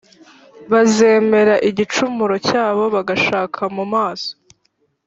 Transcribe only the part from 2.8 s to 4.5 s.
bagashaka mu maso